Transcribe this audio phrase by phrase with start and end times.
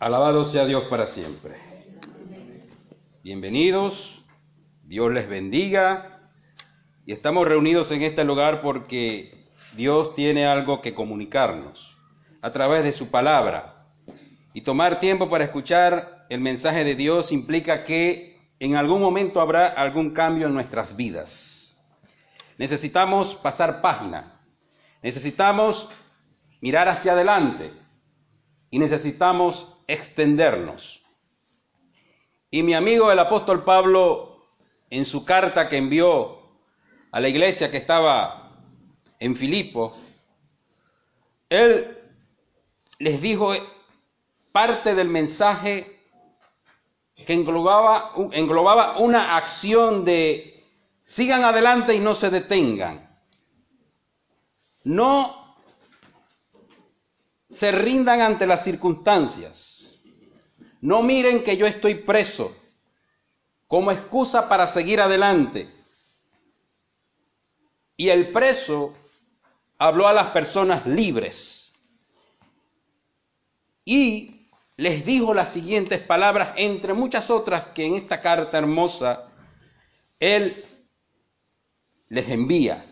[0.00, 1.54] Alabado sea Dios para siempre.
[3.22, 4.24] Bienvenidos,
[4.82, 6.30] Dios les bendiga.
[7.06, 9.46] Y estamos reunidos en este lugar porque
[9.76, 11.96] Dios tiene algo que comunicarnos
[12.42, 13.86] a través de su palabra.
[14.52, 19.66] Y tomar tiempo para escuchar el mensaje de Dios implica que en algún momento habrá
[19.68, 21.86] algún cambio en nuestras vidas.
[22.58, 24.40] Necesitamos pasar página.
[25.02, 25.88] Necesitamos
[26.60, 27.72] mirar hacia adelante.
[28.70, 31.02] Y necesitamos extendernos.
[32.50, 34.46] Y mi amigo el apóstol Pablo,
[34.90, 36.38] en su carta que envió
[37.10, 38.52] a la iglesia que estaba
[39.18, 39.96] en Filipos,
[41.48, 41.98] él
[42.98, 43.52] les dijo
[44.52, 46.00] parte del mensaje
[47.14, 50.64] que englobaba, englobaba una acción de
[51.02, 53.18] sigan adelante y no se detengan.
[54.84, 55.56] No
[57.48, 59.73] se rindan ante las circunstancias.
[60.84, 62.54] No miren que yo estoy preso
[63.66, 65.66] como excusa para seguir adelante.
[67.96, 68.94] Y el preso
[69.78, 71.72] habló a las personas libres
[73.86, 79.30] y les dijo las siguientes palabras, entre muchas otras que en esta carta hermosa
[80.20, 80.66] él
[82.10, 82.84] les envía.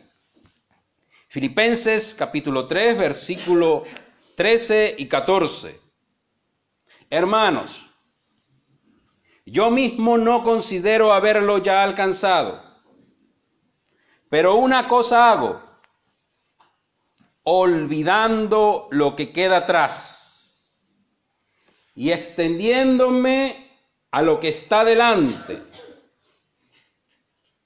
[1.29, 3.84] Filipenses capítulo 3, versículo
[4.34, 5.81] 13 y 14.
[7.13, 7.91] Hermanos,
[9.45, 12.65] yo mismo no considero haberlo ya alcanzado,
[14.31, 15.63] pero una cosa hago,
[17.43, 20.75] olvidando lo que queda atrás
[21.95, 23.63] y extendiéndome
[24.11, 25.63] a lo que está delante.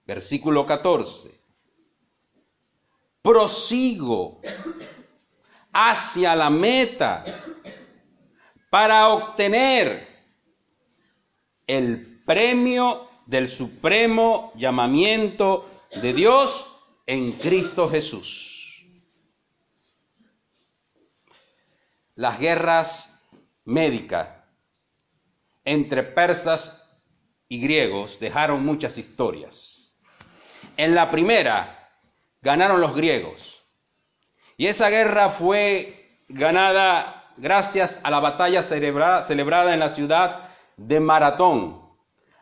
[0.06, 1.30] Versículo 14.
[3.22, 4.40] Prosigo
[5.72, 7.24] hacia la meta
[8.70, 10.06] para obtener
[11.66, 15.68] el premio del supremo llamamiento
[16.02, 16.72] de Dios
[17.06, 18.86] en Cristo Jesús.
[22.14, 23.20] Las guerras
[23.64, 24.28] médicas
[25.64, 26.98] entre persas
[27.48, 29.96] y griegos dejaron muchas historias.
[30.76, 31.90] En la primera
[32.42, 33.62] ganaron los griegos
[34.56, 41.82] y esa guerra fue ganada gracias a la batalla celebrada en la ciudad de Maratón,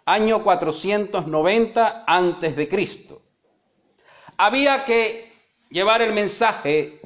[0.04, 3.22] año 490 antes de Cristo.
[4.36, 5.32] Había que
[5.70, 7.00] llevar el mensaje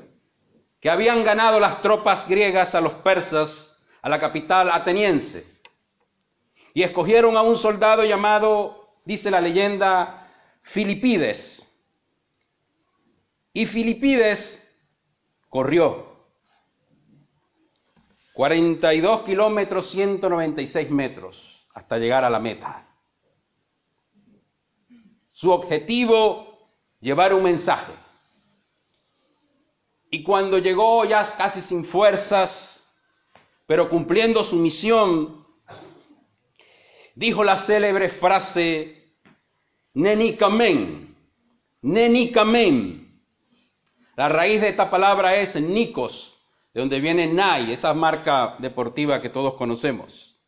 [0.80, 5.44] que habían ganado las tropas griegas a los persas a la capital ateniense.
[6.72, 10.30] Y escogieron a un soldado llamado, dice la leyenda,
[10.62, 11.64] Filipides.
[13.52, 14.62] Y Filipides
[15.48, 16.07] corrió
[18.38, 22.86] 42 kilómetros 196 metros hasta llegar a la meta.
[25.28, 27.92] Su objetivo, llevar un mensaje.
[30.08, 32.94] Y cuando llegó ya casi sin fuerzas,
[33.66, 35.44] pero cumpliendo su misión,
[37.16, 39.16] dijo la célebre frase,
[39.94, 41.16] Nenikamen,
[41.82, 43.20] Nenikamen.
[44.14, 46.27] La raíz de esta palabra es Nikos,
[46.78, 50.40] de donde viene Nai, esa marca deportiva que todos conocemos.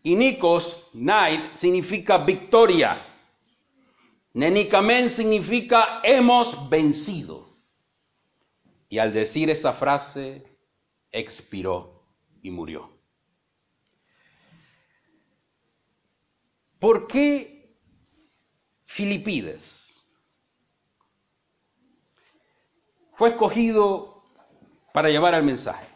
[0.00, 3.04] Y Nikos, Nai, significa victoria.
[4.34, 7.58] Nenikamen significa hemos vencido.
[8.88, 10.56] Y al decir esa frase,
[11.10, 12.04] expiró
[12.40, 12.88] y murió.
[16.78, 17.76] ¿Por qué
[18.84, 20.06] Filipides
[23.14, 24.17] fue escogido
[24.98, 25.86] para llevar el mensaje.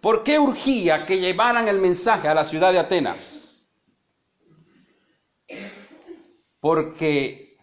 [0.00, 3.68] ¿Por qué urgía que llevaran el mensaje a la ciudad de Atenas?
[6.58, 7.56] Porque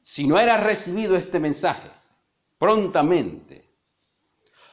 [0.00, 1.90] si no era recibido este mensaje
[2.56, 3.68] prontamente,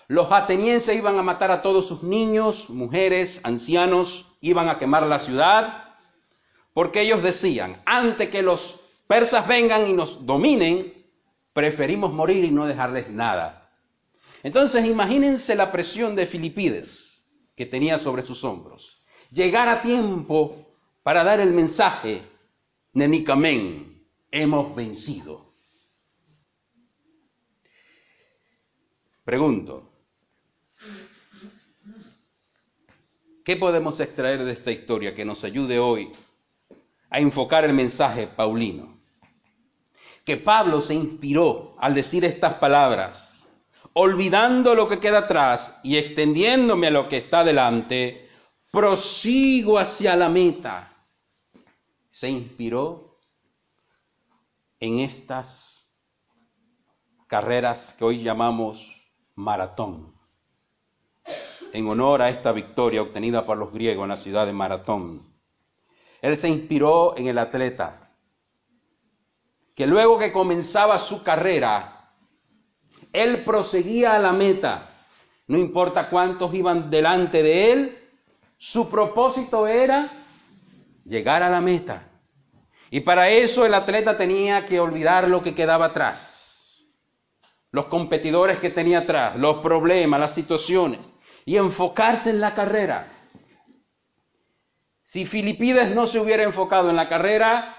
[0.08, 5.18] los atenienses iban a matar a todos sus niños, mujeres, ancianos, iban a quemar la
[5.18, 5.96] ciudad,
[6.76, 10.94] porque ellos decían, antes que los persas vengan y nos dominen,
[11.54, 13.59] preferimos morir y no dejarles nada.
[14.44, 19.02] Entonces imagínense la presión de Filipides que tenía sobre sus hombros.
[19.32, 20.56] Llegar a tiempo
[21.04, 22.22] para dar el mensaje,
[22.94, 25.54] Nenicamen, hemos vencido.
[29.26, 29.92] Pregunto,
[33.44, 36.12] ¿qué podemos extraer de esta historia que nos ayude hoy
[37.10, 38.98] a enfocar el mensaje paulino?
[40.26, 43.39] Que Pablo se inspiró al decir estas palabras
[43.94, 48.30] olvidando lo que queda atrás y extendiéndome a lo que está delante,
[48.72, 50.94] prosigo hacia la meta.
[52.10, 53.18] Se inspiró
[54.80, 55.90] en estas
[57.28, 60.14] carreras que hoy llamamos maratón,
[61.74, 65.20] en honor a esta victoria obtenida por los griegos en la ciudad de Maratón.
[66.22, 68.12] Él se inspiró en el atleta,
[69.76, 71.99] que luego que comenzaba su carrera,
[73.14, 74.90] él proseguía a la meta,
[75.48, 78.00] no importa cuántos iban delante de él,
[78.58, 80.12] su propósito era
[81.06, 82.08] llegar a la meta.
[82.92, 86.86] Y para eso el atleta tenía que olvidar lo que quedaba atrás,
[87.72, 91.14] los competidores que tenía atrás, los problemas, las situaciones,
[91.46, 93.08] y enfocarse en la carrera.
[95.04, 97.76] Si Filipides no se hubiera enfocado en la carrera,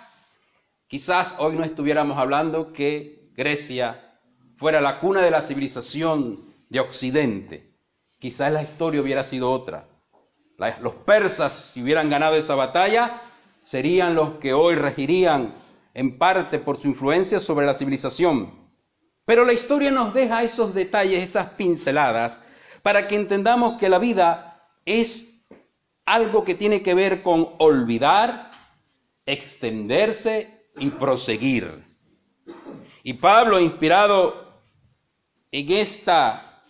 [0.88, 4.09] quizás hoy no estuviéramos hablando que Grecia
[4.60, 7.72] fuera la cuna de la civilización de Occidente.
[8.18, 9.88] Quizás la historia hubiera sido otra.
[10.82, 13.22] Los persas, si hubieran ganado esa batalla,
[13.64, 15.54] serían los que hoy regirían
[15.94, 18.52] en parte por su influencia sobre la civilización.
[19.24, 22.38] Pero la historia nos deja esos detalles, esas pinceladas,
[22.82, 25.46] para que entendamos que la vida es
[26.04, 28.50] algo que tiene que ver con olvidar,
[29.24, 31.82] extenderse y proseguir.
[33.02, 34.50] Y Pablo, inspirado
[35.52, 36.62] en esta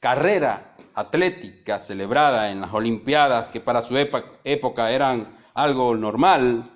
[0.00, 6.70] carrera atlética celebrada en las Olimpiadas, que para su época eran algo normal,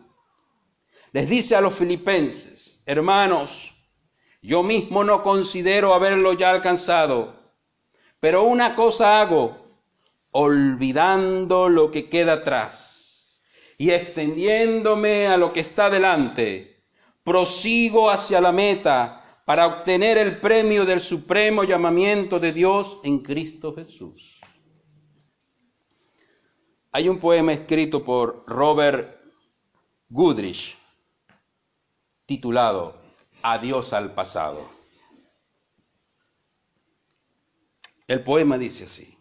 [1.13, 3.75] les dice a los filipenses, hermanos,
[4.41, 7.35] yo mismo no considero haberlo ya alcanzado,
[8.19, 9.63] pero una cosa hago,
[10.33, 13.41] olvidando lo que queda atrás
[13.77, 16.83] y extendiéndome a lo que está delante,
[17.23, 23.75] prosigo hacia la meta para obtener el premio del supremo llamamiento de Dios en Cristo
[23.75, 24.41] Jesús.
[26.93, 29.21] Hay un poema escrito por Robert
[30.09, 30.79] Goodrich
[32.27, 33.01] titulado
[33.43, 34.69] Adiós al pasado.
[38.07, 39.17] El poema dice así.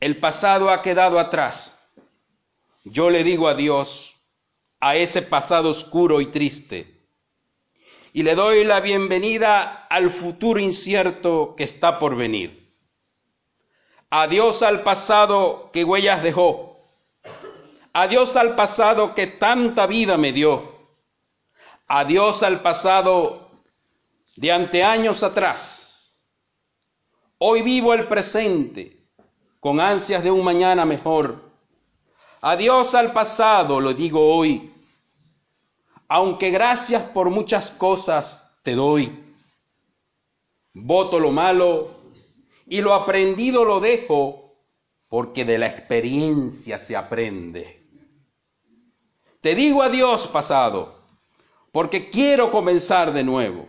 [0.00, 1.78] El pasado ha quedado atrás.
[2.84, 4.14] Yo le digo adiós
[4.80, 6.93] a ese pasado oscuro y triste
[8.16, 12.72] y le doy la bienvenida al futuro incierto que está por venir.
[14.08, 16.78] Adiós al pasado que huellas dejó.
[17.92, 20.62] Adiós al pasado que tanta vida me dio.
[21.88, 23.50] Adiós al pasado
[24.36, 26.22] de anteaños atrás.
[27.38, 29.08] Hoy vivo el presente
[29.58, 31.50] con ansias de un mañana mejor.
[32.42, 34.72] Adiós al pasado, lo digo hoy,
[36.08, 39.12] aunque gracias por muchas cosas te doy.
[40.72, 41.90] Voto lo malo
[42.66, 44.56] y lo aprendido lo dejo,
[45.08, 47.86] porque de la experiencia se aprende.
[49.40, 51.00] Te digo adiós pasado,
[51.70, 53.68] porque quiero comenzar de nuevo.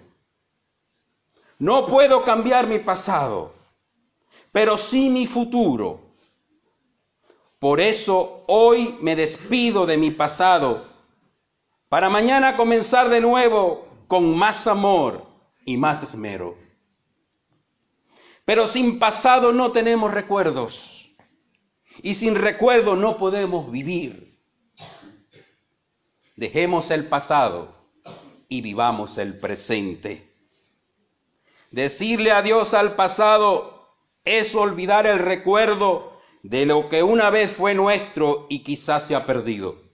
[1.59, 3.53] No puedo cambiar mi pasado,
[4.51, 5.99] pero sí mi futuro.
[7.59, 10.94] Por eso hoy me despido de mi pasado
[11.89, 15.25] para mañana comenzar de nuevo con más amor
[15.65, 16.57] y más esmero.
[18.43, 21.15] Pero sin pasado no tenemos recuerdos
[22.01, 24.39] y sin recuerdo no podemos vivir.
[26.35, 27.73] Dejemos el pasado
[28.49, 30.33] y vivamos el presente.
[31.71, 33.89] Decirle adiós al pasado
[34.23, 39.25] es olvidar el recuerdo de lo que una vez fue nuestro y quizás se ha
[39.25, 39.84] perdido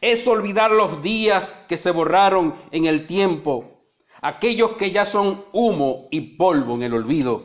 [0.00, 3.82] es olvidar los días que se borraron en el tiempo,
[4.20, 7.44] aquellos que ya son humo y polvo en el olvido,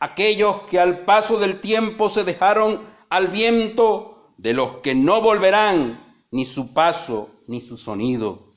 [0.00, 6.24] aquellos que al paso del tiempo se dejaron al viento de los que no volverán
[6.30, 8.52] ni su paso ni su sonido.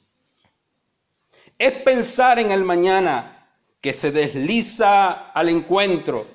[1.57, 6.25] Es pensar en el mañana que se desliza al encuentro,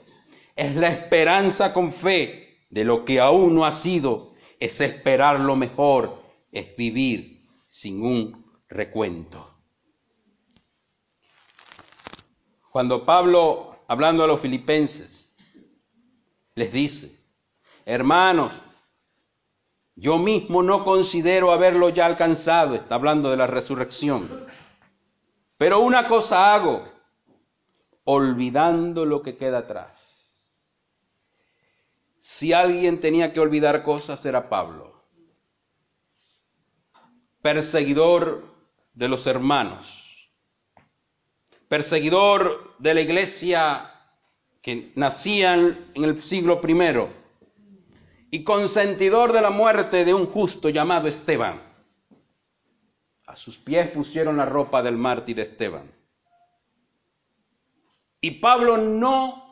[0.56, 4.33] es la esperanza con fe de lo que aún no ha sido
[4.64, 9.46] es esperar lo mejor, es vivir sin un recuento.
[12.70, 15.30] Cuando Pablo, hablando a los filipenses,
[16.54, 17.14] les dice,
[17.84, 18.54] hermanos,
[19.96, 24.30] yo mismo no considero haberlo ya alcanzado, está hablando de la resurrección,
[25.58, 26.88] pero una cosa hago,
[28.04, 30.03] olvidando lo que queda atrás
[32.26, 34.94] si alguien tenía que olvidar cosas era Pablo.
[37.42, 38.46] Perseguidor
[38.94, 40.32] de los hermanos,
[41.68, 43.92] perseguidor de la iglesia
[44.62, 47.08] que nacían en el siglo I
[48.30, 51.60] y consentidor de la muerte de un justo llamado Esteban.
[53.26, 55.92] A sus pies pusieron la ropa del mártir Esteban.
[58.22, 59.43] Y Pablo no,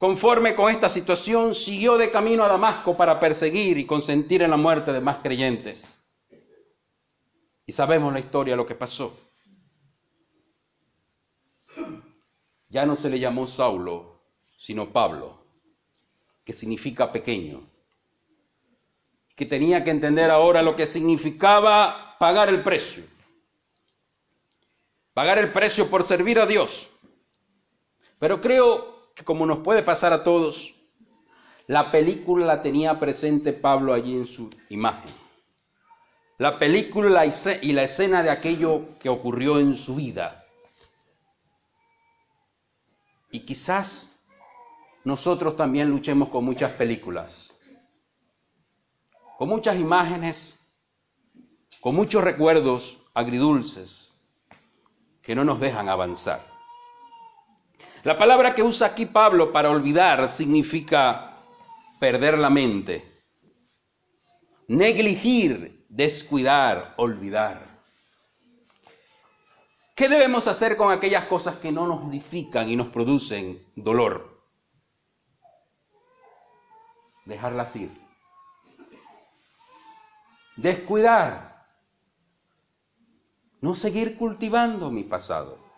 [0.00, 4.56] conforme con esta situación, siguió de camino a Damasco para perseguir y consentir en la
[4.56, 6.02] muerte de más creyentes.
[7.66, 9.14] Y sabemos la historia, lo que pasó.
[12.70, 14.22] Ya no se le llamó Saulo,
[14.56, 15.44] sino Pablo,
[16.44, 17.68] que significa pequeño.
[19.36, 23.04] Que tenía que entender ahora lo que significaba pagar el precio.
[25.12, 26.88] Pagar el precio por servir a Dios.
[28.18, 30.74] Pero creo como nos puede pasar a todos,
[31.66, 35.12] la película la tenía presente Pablo allí en su imagen.
[36.38, 40.44] La película y la escena de aquello que ocurrió en su vida.
[43.30, 44.10] Y quizás
[45.04, 47.56] nosotros también luchemos con muchas películas,
[49.38, 50.58] con muchas imágenes,
[51.80, 54.14] con muchos recuerdos agridulces
[55.22, 56.49] que no nos dejan avanzar.
[58.02, 61.36] La palabra que usa aquí Pablo para olvidar significa
[61.98, 63.22] perder la mente,
[64.68, 67.62] negligir, descuidar, olvidar.
[69.94, 74.40] ¿Qué debemos hacer con aquellas cosas que no nos edifican y nos producen dolor?
[77.26, 77.90] Dejarlas ir.
[80.56, 81.66] Descuidar.
[83.60, 85.69] No seguir cultivando mi pasado.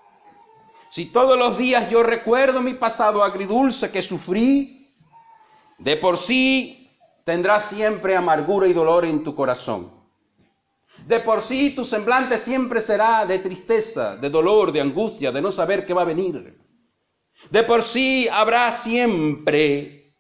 [0.93, 4.95] Si todos los días yo recuerdo mi pasado agridulce que sufrí,
[5.79, 6.91] de por sí
[7.25, 9.91] tendrás siempre amargura y dolor en tu corazón.
[11.07, 15.51] De por sí tu semblante siempre será de tristeza, de dolor, de angustia, de no
[15.51, 16.61] saber qué va a venir.
[17.51, 20.15] De por sí habrá siempre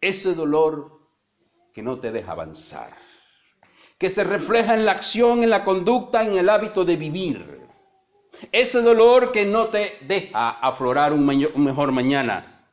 [0.00, 1.02] ese dolor
[1.74, 2.96] que no te deja avanzar,
[3.98, 7.57] que se refleja en la acción, en la conducta, en el hábito de vivir.
[8.52, 12.66] Ese dolor que no te deja aflorar un, mejor mañana.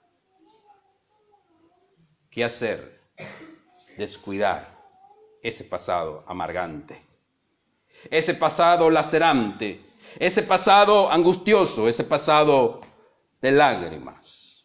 [2.29, 3.01] ¿Qué hacer?
[3.97, 4.75] Descuidar
[5.41, 7.01] ese pasado amargante,
[8.09, 9.85] ese pasado lacerante,
[10.19, 12.81] ese pasado angustioso, ese pasado
[13.41, 14.63] de lágrimas.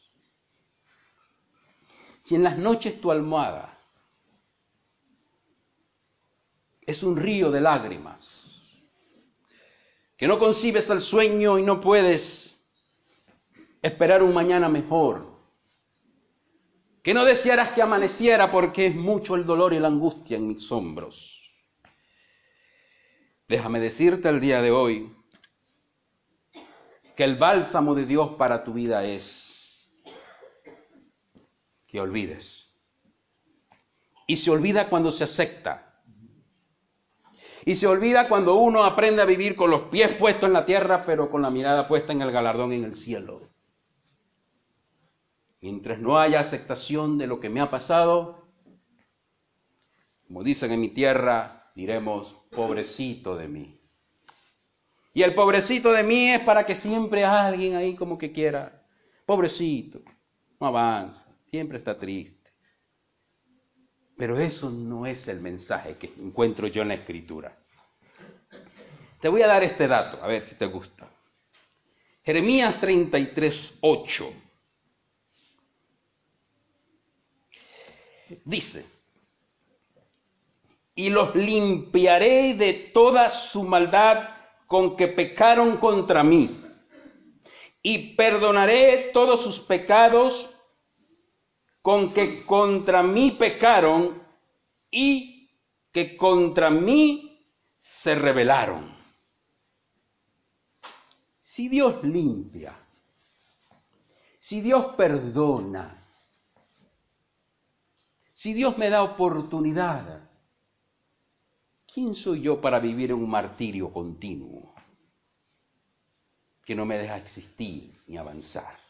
[2.19, 3.79] Si en las noches tu almohada
[6.83, 8.40] es un río de lágrimas,
[10.21, 12.71] que no concibes el sueño y no puedes
[13.81, 15.27] esperar un mañana mejor,
[17.03, 20.71] que no desearas que amaneciera porque es mucho el dolor y la angustia en mis
[20.71, 21.65] hombros.
[23.49, 25.11] Déjame decirte el día de hoy
[27.17, 29.91] que el bálsamo de Dios para tu vida es
[31.87, 32.75] que olvides.
[34.27, 35.90] Y se olvida cuando se acepta
[37.65, 41.05] y se olvida cuando uno aprende a vivir con los pies puestos en la tierra,
[41.05, 43.43] pero con la mirada puesta en el galardón en el cielo.
[45.61, 48.47] Mientras no haya aceptación de lo que me ha pasado,
[50.27, 53.81] como dicen en mi tierra, diremos, pobrecito de mí.
[55.13, 58.87] Y el pobrecito de mí es para que siempre alguien ahí como que quiera,
[59.27, 60.01] pobrecito,
[60.61, 62.40] no avanza, siempre está triste.
[64.21, 67.57] Pero eso no es el mensaje que encuentro yo en la escritura.
[69.19, 71.09] Te voy a dar este dato, a ver si te gusta.
[72.23, 74.33] Jeremías 33, 8.
[78.45, 78.85] Dice,
[80.95, 84.37] y los limpiaré de toda su maldad
[84.67, 86.63] con que pecaron contra mí,
[87.83, 90.60] y perdonaré todos sus pecados
[91.83, 94.23] con que contra mí pecaron
[94.91, 95.51] y
[95.93, 97.45] que contra mí
[97.79, 98.95] se rebelaron.
[101.41, 102.77] Si Dios limpia,
[104.39, 105.97] si Dios perdona,
[108.35, 110.31] si Dios me da oportunidad,
[111.93, 114.75] ¿quién soy yo para vivir en un martirio continuo
[116.65, 118.90] que no me deja existir ni avanzar?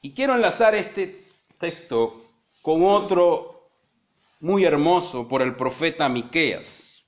[0.00, 1.24] Y quiero enlazar este
[1.58, 2.24] texto
[2.62, 3.70] con otro
[4.40, 7.02] muy hermoso por el profeta Miqueas.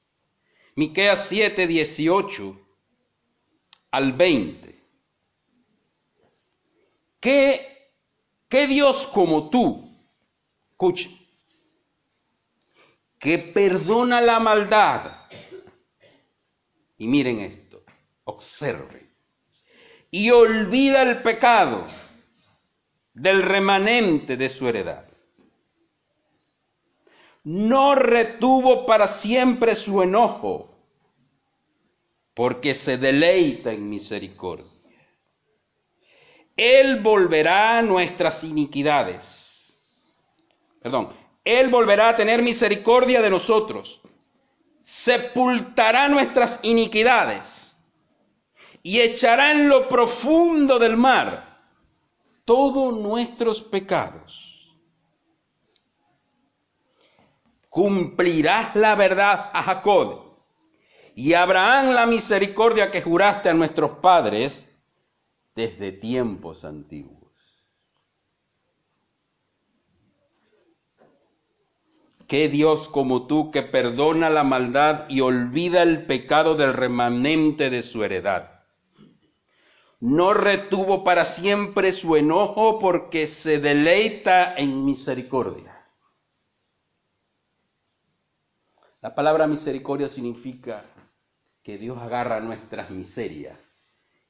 [0.75, 2.61] Miqueas 7, 18
[3.93, 4.81] al 20.
[7.21, 9.89] ¿Qué, Dios como tú?
[10.71, 11.17] Escuche.
[13.19, 15.29] que perdona la maldad.
[16.97, 17.85] Y miren esto,
[18.25, 19.09] observen.
[20.11, 21.87] Y olvida el pecado
[23.15, 25.05] del remanente de su heredad.
[27.43, 30.71] No retuvo para siempre su enojo,
[32.35, 34.67] porque se deleita en misericordia.
[36.57, 39.79] Él volverá nuestras iniquidades.
[40.83, 41.13] Perdón,
[41.45, 44.01] Él volverá a tener misericordia de nosotros.
[44.83, 47.77] Sepultará nuestras iniquidades
[48.83, 51.50] y echará en lo profundo del mar
[52.51, 54.77] todos nuestros pecados.
[57.69, 60.35] Cumplirás la verdad a Jacob
[61.15, 64.69] y Abraham la misericordia que juraste a nuestros padres
[65.55, 67.31] desde tiempos antiguos.
[72.27, 77.85] ¿Qué Dios como tú que perdona la maldad y olvida el pecado del remanente de
[77.85, 78.50] su heredad?
[80.01, 85.71] No retuvo para siempre su enojo porque se deleita en misericordia.
[89.03, 90.85] La palabra misericordia significa
[91.63, 93.59] que Dios agarra nuestras miserias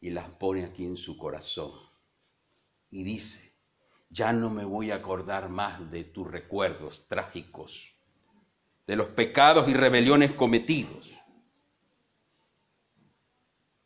[0.00, 1.72] y las pone aquí en su corazón.
[2.90, 3.52] Y dice,
[4.08, 7.96] ya no me voy a acordar más de tus recuerdos trágicos,
[8.86, 11.20] de los pecados y rebeliones cometidos,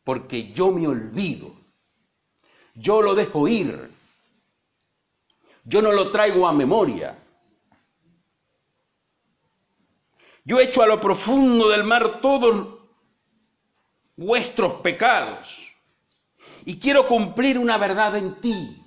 [0.03, 1.64] porque yo me olvido,
[2.75, 3.89] yo lo dejo ir,
[5.63, 7.17] yo no lo traigo a memoria.
[10.43, 12.75] Yo echo a lo profundo del mar todos
[14.15, 15.75] vuestros pecados.
[16.65, 18.83] Y quiero cumplir una verdad en ti,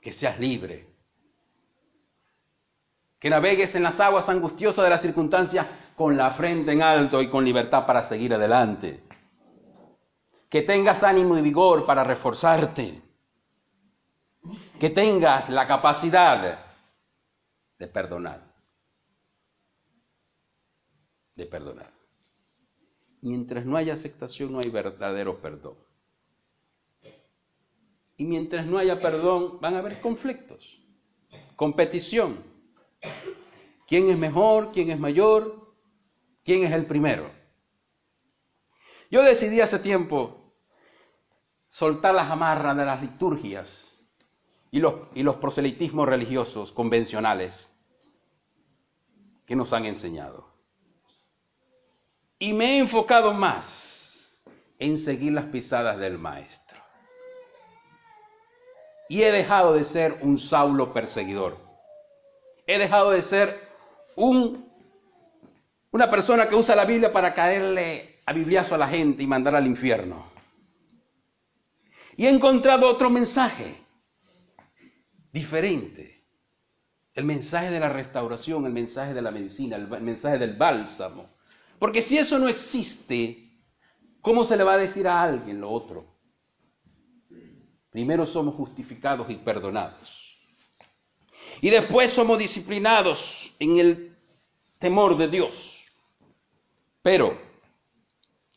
[0.00, 0.86] que seas libre,
[3.18, 7.28] que navegues en las aguas angustiosas de las circunstancias con la frente en alto y
[7.28, 9.02] con libertad para seguir adelante,
[10.56, 13.02] que tengas ánimo y vigor para reforzarte,
[14.80, 16.58] que tengas la capacidad
[17.78, 18.42] de perdonar,
[21.34, 21.92] de perdonar.
[23.20, 25.76] Mientras no haya aceptación, no hay verdadero perdón.
[28.16, 30.80] Y mientras no haya perdón, van a haber conflictos,
[31.54, 32.42] competición.
[33.86, 34.72] ¿Quién es mejor?
[34.72, 35.74] ¿Quién es mayor?
[36.46, 37.30] ¿Quién es el primero?
[39.10, 40.44] Yo decidí hace tiempo
[41.76, 43.92] soltar las amarras de las liturgias
[44.70, 47.76] y los, y los proselitismos religiosos convencionales
[49.44, 50.48] que nos han enseñado.
[52.38, 54.40] Y me he enfocado más
[54.78, 56.80] en seguir las pisadas del Maestro.
[59.10, 61.58] Y he dejado de ser un Saulo perseguidor.
[62.66, 63.60] He dejado de ser
[64.14, 64.66] un,
[65.90, 69.54] una persona que usa la Biblia para caerle a bibliazo a la gente y mandar
[69.54, 70.35] al infierno.
[72.16, 73.76] Y he encontrado otro mensaje
[75.32, 76.24] diferente.
[77.14, 81.28] El mensaje de la restauración, el mensaje de la medicina, el mensaje del bálsamo,
[81.78, 83.50] porque si eso no existe,
[84.20, 86.06] ¿cómo se le va a decir a alguien lo otro?
[87.90, 90.38] Primero somos justificados y perdonados.
[91.60, 94.16] Y después somos disciplinados en el
[94.78, 95.84] temor de Dios.
[97.02, 97.38] Pero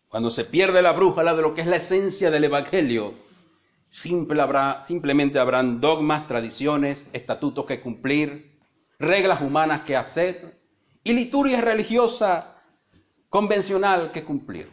[0.09, 3.13] cuando se pierde la brújula de lo que es la esencia del Evangelio,
[3.89, 8.59] simple habrá, simplemente habrán dogmas, tradiciones, estatutos que cumplir,
[8.99, 10.59] reglas humanas que hacer
[11.03, 12.55] y liturgia religiosa
[13.29, 14.69] convencional que cumplir.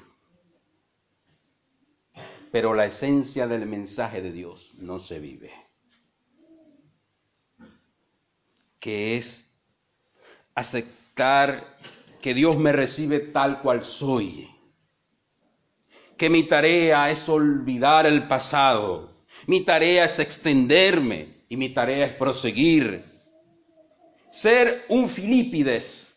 [2.51, 5.53] Pero la esencia del mensaje de Dios no se vive.
[8.81, 9.51] Que es
[10.55, 11.77] aceptar
[12.21, 14.49] que Dios me recibe tal cual soy.
[16.17, 19.11] Que mi tarea es olvidar el pasado.
[19.47, 23.05] Mi tarea es extenderme y mi tarea es proseguir.
[24.31, 26.17] Ser un Filipides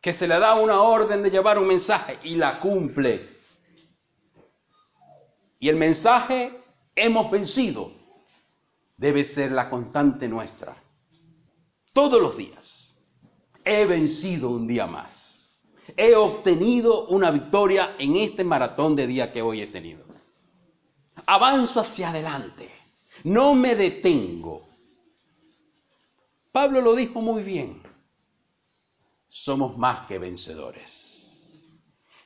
[0.00, 3.26] que se le da una orden de llevar un mensaje y la cumple.
[5.58, 6.52] Y el mensaje,
[6.94, 7.90] hemos vencido,
[8.98, 10.76] debe ser la constante nuestra.
[11.94, 12.94] Todos los días.
[13.64, 15.33] He vencido un día más.
[15.96, 20.04] He obtenido una victoria en este maratón de día que hoy he tenido.
[21.26, 22.70] Avanzo hacia adelante.
[23.24, 24.66] No me detengo.
[26.52, 27.84] Pablo lo dijo muy bien
[29.34, 31.50] somos más que vencedores.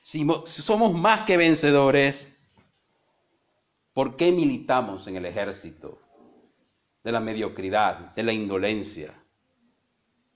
[0.03, 2.31] Si somos más que vencedores,
[3.94, 5.99] ¿por qué militamos en el ejército
[7.03, 9.14] de la mediocridad, de la indolencia,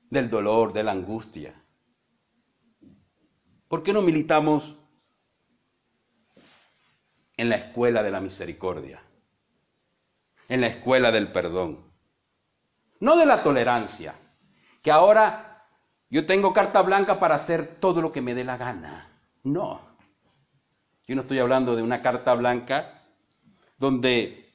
[0.08, 1.61] del dolor, de la angustia.
[3.72, 4.76] ¿Por qué no militamos
[7.38, 9.02] en la escuela de la misericordia?
[10.50, 11.78] En la escuela del perdón.
[13.00, 14.14] No de la tolerancia,
[14.82, 15.64] que ahora
[16.10, 19.10] yo tengo carta blanca para hacer todo lo que me dé la gana.
[19.42, 19.80] No.
[21.08, 23.02] Yo no estoy hablando de una carta blanca
[23.78, 24.52] donde,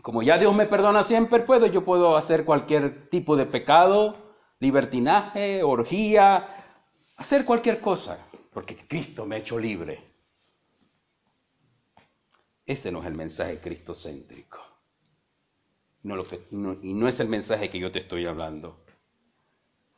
[0.00, 4.16] como ya Dios me perdona siempre, puedo, yo puedo hacer cualquier tipo de pecado,
[4.60, 6.48] libertinaje, orgía,
[7.18, 8.18] hacer cualquier cosa
[8.56, 10.02] porque Cristo me ha hecho libre.
[12.64, 14.58] Ese no es el mensaje cristocéntrico.
[16.04, 16.24] No
[16.80, 18.82] y no es el mensaje que yo te estoy hablando.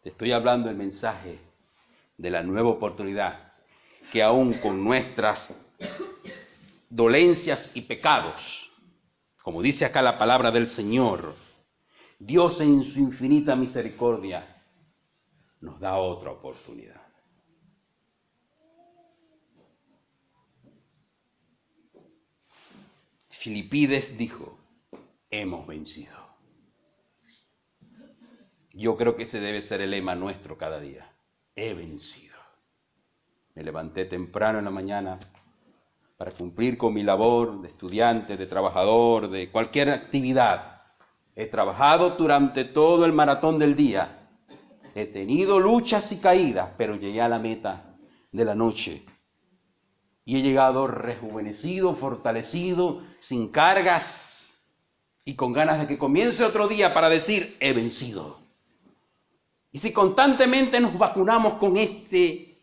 [0.03, 1.38] Te estoy hablando del mensaje
[2.16, 3.53] de la nueva oportunidad,
[4.11, 5.64] que aún con nuestras
[6.90, 8.73] dolencias y pecados,
[9.40, 11.33] como dice acá la palabra del Señor,
[12.18, 14.44] Dios en su infinita misericordia
[15.61, 17.08] nos da otra oportunidad.
[23.38, 24.59] Filipides dijo,
[25.31, 26.16] hemos vencido.
[28.72, 31.09] Yo creo que ese debe ser el lema nuestro cada día.
[31.55, 32.35] He vencido.
[33.55, 35.20] Me levanté temprano en la mañana
[36.16, 40.83] para cumplir con mi labor de estudiante, de trabajador, de cualquier actividad.
[41.37, 44.31] He trabajado durante todo el maratón del día.
[44.96, 47.94] He tenido luchas y caídas, pero llegué a la meta
[48.33, 49.07] de la noche
[50.29, 54.59] y he llegado rejuvenecido, fortalecido, sin cargas
[55.25, 58.38] y con ganas de que comience otro día para decir, he vencido.
[59.73, 62.59] Y si constantemente nos vacunamos con este,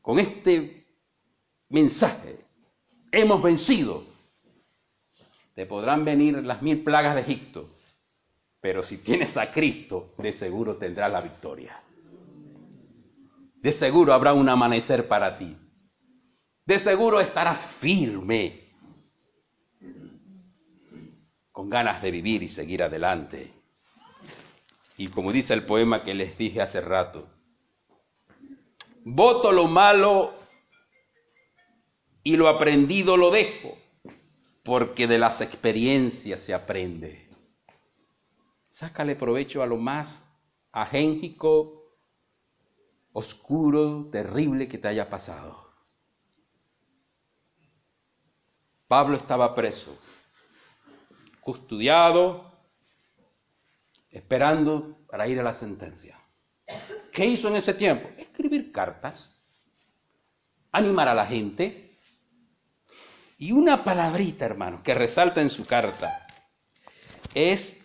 [0.00, 0.86] con este
[1.68, 2.38] mensaje,
[3.10, 4.04] hemos vencido,
[5.54, 7.68] te podrán venir las mil plagas de Egipto,
[8.62, 11.78] pero si tienes a Cristo, de seguro tendrás la victoria
[13.62, 15.56] de seguro habrá un amanecer para ti.
[16.66, 18.74] De seguro estarás firme,
[21.52, 23.52] con ganas de vivir y seguir adelante.
[24.96, 27.28] Y como dice el poema que les dije hace rato,
[29.04, 30.34] voto lo malo
[32.24, 33.78] y lo aprendido lo dejo,
[34.64, 37.28] porque de las experiencias se aprende.
[38.70, 40.28] Sácale provecho a lo más
[40.72, 41.81] agéngico
[43.12, 45.72] oscuro, terrible que te haya pasado.
[48.86, 49.98] Pablo estaba preso,
[51.40, 52.52] custodiado,
[54.10, 56.18] esperando para ir a la sentencia.
[57.10, 58.08] ¿Qué hizo en ese tiempo?
[58.16, 59.42] Escribir cartas,
[60.72, 61.98] animar a la gente.
[63.38, 66.26] Y una palabrita, hermano, que resalta en su carta,
[67.34, 67.80] es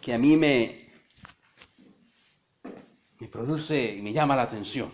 [0.00, 0.85] que a mí me,
[3.18, 4.92] me produce y me llama la atención.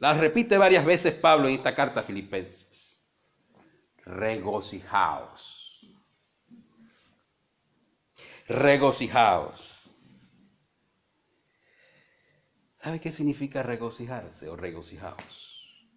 [0.00, 3.06] La repite varias veces Pablo en esta carta a Filipenses.
[4.04, 5.80] Regocijaos.
[8.48, 9.70] Regocijaos.
[12.74, 15.88] ¿Sabe qué significa regocijarse o regocijaos?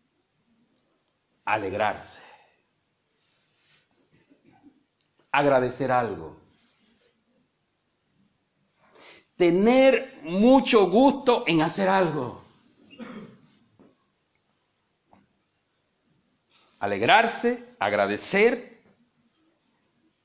[1.44, 2.22] Alegrarse.
[5.32, 6.47] Agradecer algo
[9.38, 12.44] tener mucho gusto en hacer algo.
[16.80, 18.82] Alegrarse, agradecer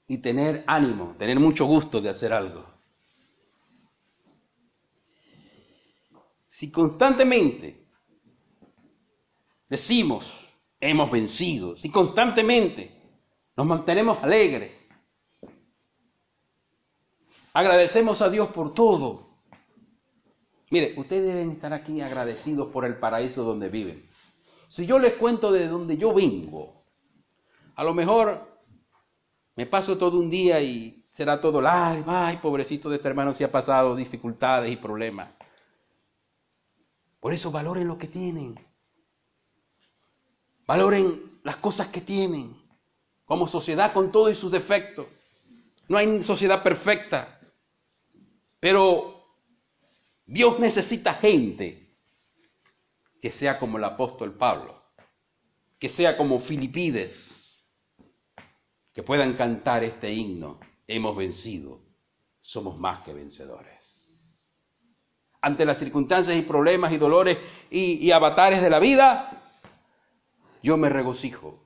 [0.09, 2.67] y tener ánimo, tener mucho gusto de hacer algo.
[6.47, 7.87] Si constantemente
[9.69, 10.49] decimos,
[10.81, 12.95] hemos vencido, si constantemente
[13.57, 14.71] nos mantenemos alegres,
[17.53, 19.33] Agradecemos a Dios por todo.
[20.71, 24.09] Mire, ustedes deben estar aquí agradecidos por el paraíso donde viven.
[24.69, 26.87] Si yo les cuento de donde yo vengo,
[27.75, 28.63] a lo mejor
[29.55, 32.11] me paso todo un día y será todo largo.
[32.11, 35.29] Ay, pobrecito de este hermano, si ha pasado dificultades y problemas.
[37.21, 38.59] Por eso valoren lo que tienen.
[40.67, 42.57] Valoren las cosas que tienen.
[43.27, 45.07] Como sociedad con todos sus defectos.
[45.87, 47.41] No hay sociedad perfecta.
[48.63, 49.27] Pero
[50.25, 51.99] Dios necesita gente
[53.21, 54.81] que sea como el apóstol Pablo,
[55.81, 57.67] que sea como Filipides,
[58.93, 60.61] que puedan cantar este himno.
[60.87, 61.81] Hemos vencido,
[62.41, 64.39] somos más que vencedores.
[65.41, 69.59] Ante las circunstancias y problemas y dolores y, avatares de la vida,
[70.63, 71.65] yo me regocijo.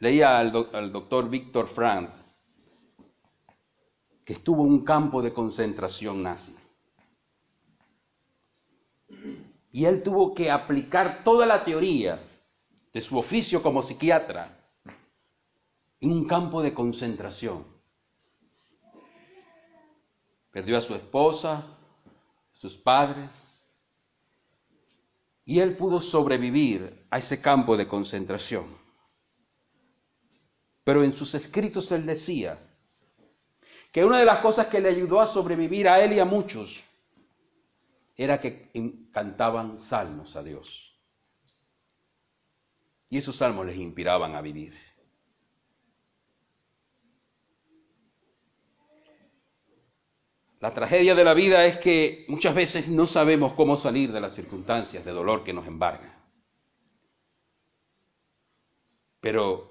[0.00, 2.19] Leía al, al doctor Víctor Frank
[4.30, 6.54] que estuvo un campo de concentración nazi.
[9.72, 12.16] Y él tuvo que aplicar toda la teoría
[12.92, 14.56] de su oficio como psiquiatra
[15.98, 17.64] en un campo de concentración.
[20.52, 21.66] Perdió a su esposa,
[22.52, 23.82] sus padres,
[25.44, 28.66] y él pudo sobrevivir a ese campo de concentración.
[30.84, 32.69] Pero en sus escritos él decía
[33.92, 36.84] que una de las cosas que le ayudó a sobrevivir a él y a muchos
[38.16, 38.70] era que
[39.12, 40.94] cantaban salmos a Dios.
[43.08, 44.74] Y esos salmos les inspiraban a vivir.
[50.60, 54.34] La tragedia de la vida es que muchas veces no sabemos cómo salir de las
[54.34, 56.14] circunstancias de dolor que nos embargan.
[59.20, 59.69] Pero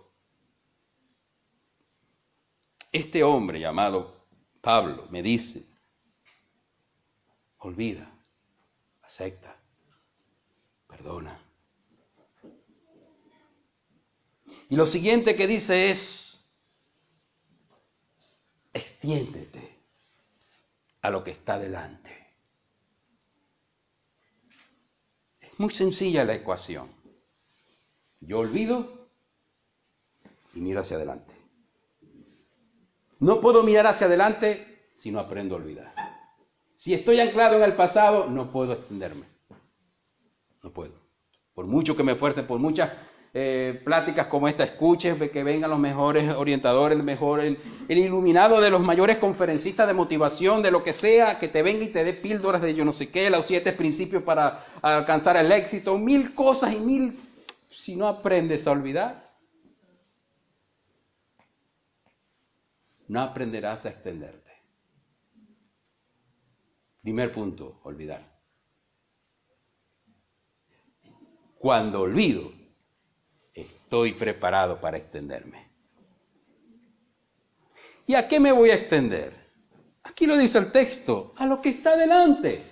[2.91, 4.25] este hombre llamado
[4.62, 5.63] Pablo me dice,
[7.60, 8.12] olvida,
[9.02, 9.56] acepta,
[10.88, 11.39] perdona.
[14.69, 16.39] Y lo siguiente que dice es,
[18.73, 19.78] extiéndete
[21.02, 22.15] a lo que está delante.
[25.39, 26.89] Es muy sencilla la ecuación.
[28.19, 29.10] Yo olvido
[30.54, 31.36] y miro hacia adelante.
[33.19, 35.93] No puedo mirar hacia adelante si no aprendo a olvidar.
[36.75, 39.25] Si estoy anclado en el pasado, no puedo extenderme.
[40.63, 40.93] No puedo.
[41.53, 42.91] Por mucho que me esfuerce, por muchas
[43.34, 47.58] eh, pláticas como esta, escuches, que vengan los mejores orientadores, el mejor, el,
[47.89, 51.89] iluminado de los mayores conferencistas de motivación, de lo que sea, que te venga y
[51.89, 55.97] te dé píldoras de yo no sé qué, los siete principios para alcanzar el éxito,
[55.97, 57.19] mil cosas y mil,
[57.67, 59.29] si no aprendes a olvidar,
[63.10, 64.52] no aprenderás a extenderte.
[67.02, 68.24] Primer punto, olvidar.
[71.58, 72.52] Cuando olvido,
[73.54, 75.67] estoy preparado para extenderme.
[78.06, 79.34] ¿Y a qué me voy a extender?
[80.04, 82.63] Aquí lo dice el texto, a lo que está delante.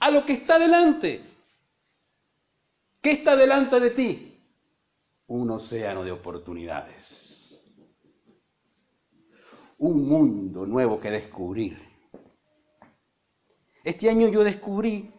[0.00, 1.22] A lo que está delante.
[3.00, 4.40] ¿Qué está delante de ti?
[5.28, 7.27] Un océano de oportunidades.
[9.78, 11.80] Un mundo nuevo que descubrir.
[13.84, 15.10] Este año yo descubrí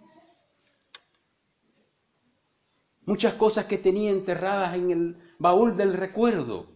[3.05, 6.67] muchas cosas que tenía enterradas en el baúl del recuerdo.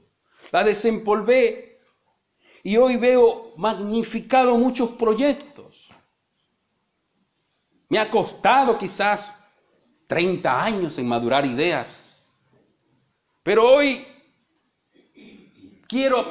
[0.52, 1.78] La desempolvé
[2.64, 5.90] y hoy veo magnificado muchos proyectos.
[7.90, 9.32] Me ha costado quizás
[10.08, 12.26] 30 años en madurar ideas,
[13.44, 14.06] pero hoy
[15.88, 16.26] quiero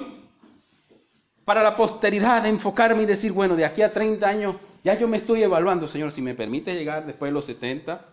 [1.45, 5.17] para la posteridad enfocarme y decir, bueno, de aquí a 30 años ya yo me
[5.17, 8.05] estoy evaluando, Señor, si me permite llegar después de los 70,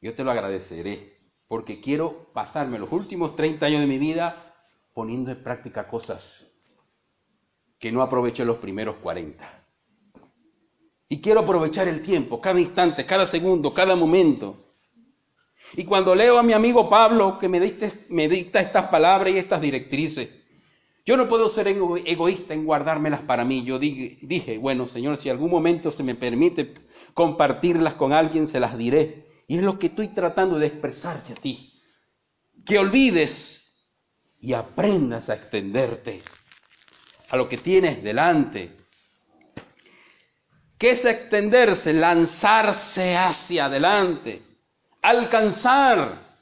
[0.00, 4.36] yo te lo agradeceré, porque quiero pasarme los últimos 30 años de mi vida
[4.92, 6.46] poniendo en práctica cosas
[7.78, 9.60] que no aproveché los primeros 40.
[11.08, 14.74] Y quiero aprovechar el tiempo, cada instante, cada segundo, cada momento.
[15.74, 17.60] Y cuando leo a mi amigo Pablo que me,
[18.10, 20.28] me dicta estas palabras y estas directrices,
[21.10, 23.64] yo no puedo ser egoísta en guardármelas para mí.
[23.64, 26.72] Yo dije, bueno, Señor, si algún momento se me permite
[27.14, 29.42] compartirlas con alguien, se las diré.
[29.48, 31.82] Y es lo que estoy tratando de expresarte a ti.
[32.64, 33.88] Que olvides
[34.40, 36.22] y aprendas a extenderte
[37.30, 38.76] a lo que tienes delante.
[40.78, 41.92] ¿Qué es extenderse?
[41.92, 44.42] Lanzarse hacia adelante,
[45.02, 46.38] alcanzar.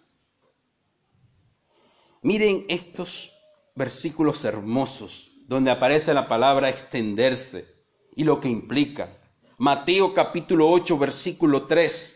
[2.20, 3.37] Miren estos
[3.78, 7.66] versículos hermosos donde aparece la palabra extenderse
[8.14, 9.16] y lo que implica.
[9.56, 12.14] Mateo capítulo 8, versículo 3.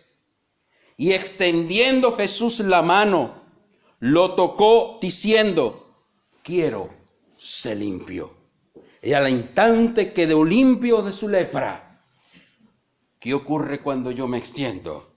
[0.98, 3.42] Y extendiendo Jesús la mano,
[4.01, 5.96] lo tocó diciendo,
[6.42, 6.90] quiero,
[7.35, 8.35] se limpió.
[9.01, 12.05] Y al instante quedó limpio de su lepra.
[13.18, 15.16] ¿Qué ocurre cuando yo me extiendo?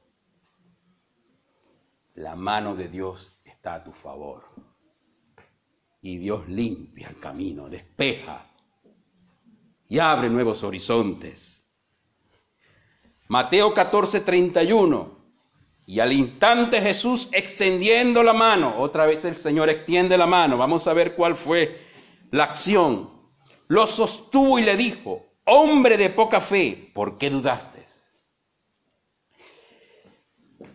[2.14, 4.46] La mano de Dios está a tu favor.
[6.06, 8.46] Y Dios limpia el camino, despeja
[9.88, 11.65] y abre nuevos horizontes.
[13.28, 15.18] Mateo 14, 31.
[15.88, 20.86] Y al instante Jesús extendiendo la mano, otra vez el Señor extiende la mano, vamos
[20.86, 21.88] a ver cuál fue
[22.30, 23.10] la acción.
[23.68, 27.84] Lo sostuvo y le dijo, hombre de poca fe, ¿por qué dudaste?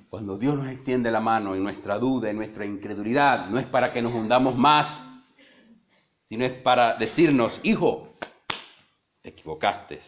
[0.09, 3.93] Cuando Dios nos extiende la mano en nuestra duda, en nuestra incredulidad, no es para
[3.93, 5.05] que nos hundamos más,
[6.31, 8.14] sino es para decirnos, hijo,
[9.21, 9.99] te equivocaste,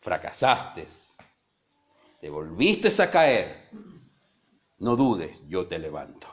[0.00, 0.84] fracasaste,
[2.20, 3.70] te volviste a caer,
[4.80, 6.28] no dudes, yo te levanto.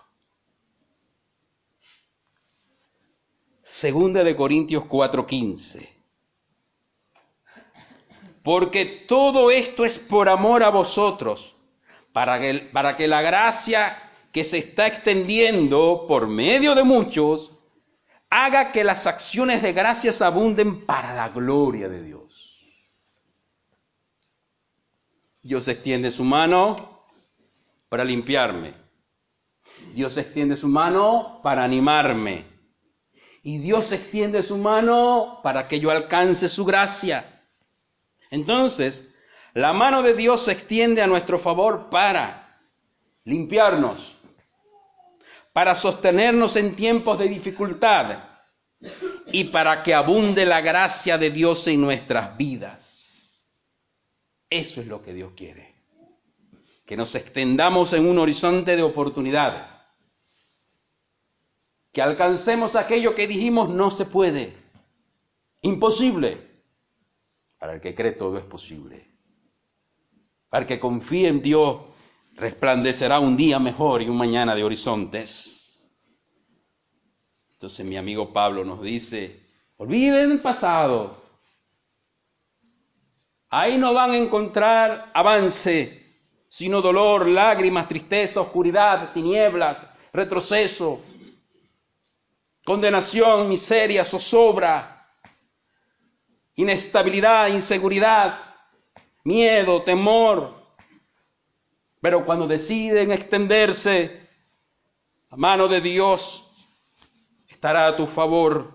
[3.62, 5.88] Segunda de Corintios 4:15.
[8.44, 11.56] Porque todo esto es por amor a vosotros,
[12.12, 13.98] para que, para que la gracia
[14.34, 17.52] que se está extendiendo por medio de muchos
[18.32, 22.66] haga que las acciones de gracias abunden para la gloria de Dios.
[25.44, 27.06] Dios extiende su mano
[27.90, 28.74] para limpiarme.
[29.94, 32.46] Dios extiende su mano para animarme.
[33.44, 37.44] Y Dios extiende su mano para que yo alcance su gracia.
[38.30, 39.14] Entonces,
[39.54, 42.62] la mano de Dios se extiende a nuestro favor para
[43.26, 44.11] limpiarnos,
[45.54, 48.24] para sostenernos en tiempos de dificultad
[49.32, 53.20] y para que abunde la gracia de Dios en nuestras vidas.
[54.50, 55.76] Eso es lo que Dios quiere.
[56.86, 59.70] Que nos extendamos en un horizonte de oportunidades.
[61.94, 64.56] Que alcancemos aquello que dijimos no se puede.
[65.62, 66.50] Imposible.
[67.58, 69.06] Para el que cree todo es posible.
[70.50, 71.91] Para el que confíe en Dios
[72.36, 75.96] resplandecerá un día mejor y un mañana de horizontes.
[77.54, 79.40] Entonces mi amigo Pablo nos dice,
[79.78, 81.22] olviden el pasado.
[83.50, 86.02] Ahí no van a encontrar avance,
[86.50, 91.02] sino dolor, lágrimas, tristeza, oscuridad, tinieblas, retroceso,
[92.64, 95.08] condenación, miseria, zozobra,
[96.56, 98.40] inestabilidad, inseguridad,
[99.24, 100.61] miedo, temor,
[102.02, 104.28] pero cuando deciden extenderse,
[105.30, 106.52] la mano de Dios
[107.48, 108.74] estará a tu favor,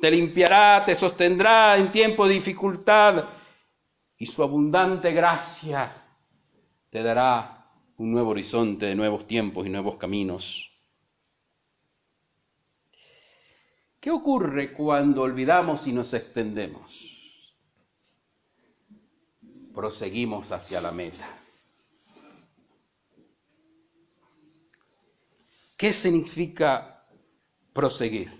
[0.00, 3.28] te limpiará, te sostendrá en tiempo de dificultad
[4.18, 5.92] y su abundante gracia
[6.88, 10.72] te dará un nuevo horizonte nuevos tiempos y nuevos caminos.
[14.00, 17.54] ¿Qué ocurre cuando olvidamos y nos extendemos?
[19.74, 21.45] Proseguimos hacia la meta.
[25.76, 27.04] ¿Qué significa
[27.72, 28.32] proseguir?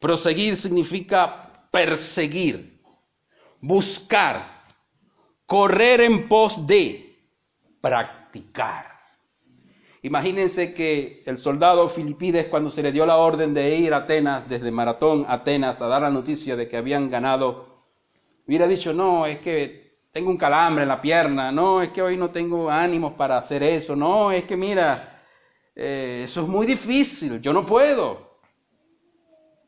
[0.00, 1.40] Proseguir significa
[1.70, 2.80] perseguir,
[3.60, 4.64] buscar,
[5.46, 7.18] correr en pos de,
[7.80, 8.94] practicar.
[10.02, 14.48] Imagínense que el soldado Filipides, cuando se le dio la orden de ir a Atenas,
[14.48, 17.84] desde Maratón a Atenas, a dar la noticia de que habían ganado,
[18.46, 22.16] hubiera dicho, no, es que tengo un calambre en la pierna, no, es que hoy
[22.18, 25.13] no tengo ánimos para hacer eso, no, es que mira,
[25.76, 28.38] eh, eso es muy difícil, yo no puedo.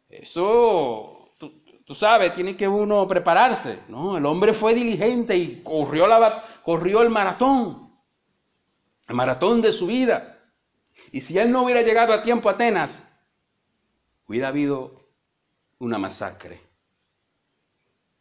[0.09, 3.81] Eso, tú, sabes, tiene que uno prepararse.
[3.88, 7.92] No, el hombre fue diligente y corrió, la, corrió el maratón,
[9.09, 10.38] el maratón de su vida.
[11.12, 13.05] Y si él no hubiera llegado a tiempo a Atenas,
[14.27, 15.05] hubiera habido
[15.79, 16.61] una masacre.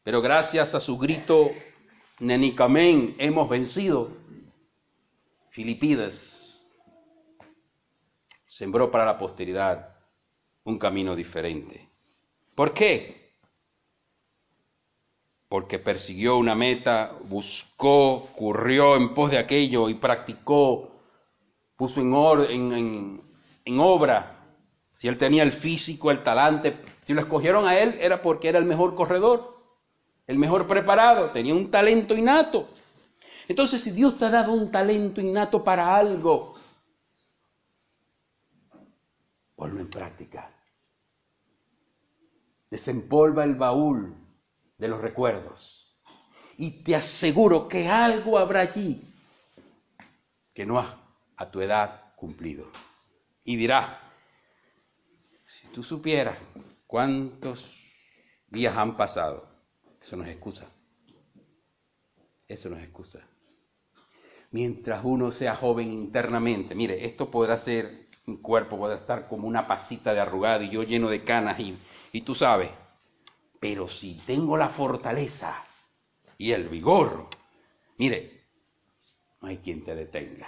[0.03, 1.51] Pero gracias a su grito,
[2.19, 4.11] Nenicamen, hemos vencido.
[5.49, 6.44] Filipides
[8.55, 9.97] sembró para la posteridad
[10.63, 11.89] un camino diferente.
[12.55, 13.33] ¿Por qué?
[15.49, 20.89] Porque persiguió una meta, buscó, corrió en pos de aquello y practicó,
[21.75, 23.21] puso en,
[23.65, 24.39] en obra.
[24.93, 28.57] Si él tenía el físico, el talante, si lo escogieron a él era porque era
[28.57, 29.53] el mejor corredor,
[30.27, 32.69] el mejor preparado, tenía un talento innato.
[33.49, 36.54] Entonces, si Dios te ha dado un talento innato para algo,
[39.55, 40.51] ponlo en práctica.
[42.69, 44.15] Desempolva el baúl
[44.77, 45.97] de los recuerdos
[46.57, 49.01] y te aseguro que algo habrá allí
[50.53, 51.05] que no ha
[51.37, 52.65] a tu edad cumplido.
[53.43, 54.01] Y dirá,
[55.45, 56.37] si tú supieras
[56.87, 57.77] cuántos
[58.47, 59.47] días han pasado,
[60.01, 60.65] eso no es excusa.
[62.47, 63.27] Eso no es excusa.
[64.51, 69.67] Mientras uno sea joven internamente, mire, esto podrá ser mi cuerpo puede estar como una
[69.67, 71.77] pasita de arrugado y yo lleno de canas y,
[72.11, 72.69] y tú sabes.
[73.59, 75.63] Pero si tengo la fortaleza
[76.37, 77.27] y el vigor,
[77.97, 78.47] mire,
[79.41, 80.47] no hay quien te detenga.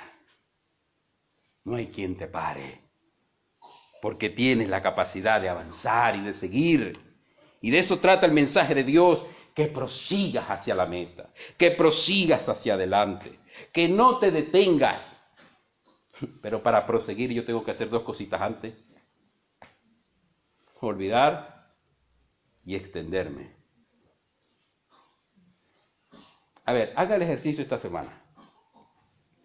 [1.64, 2.82] No hay quien te pare.
[4.02, 7.00] Porque tienes la capacidad de avanzar y de seguir.
[7.62, 12.48] Y de eso trata el mensaje de Dios, que prosigas hacia la meta, que prosigas
[12.48, 13.40] hacia adelante,
[13.72, 15.17] que no te detengas
[16.42, 18.76] pero para proseguir yo tengo que hacer dos cositas antes.
[20.80, 21.74] olvidar
[22.66, 23.56] y extenderme.
[26.66, 28.22] A ver, haga el ejercicio esta semana.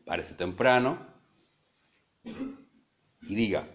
[0.05, 0.99] Parece temprano
[2.25, 3.69] y diga,